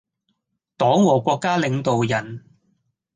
[0.79, 2.43] 黨和國家領導人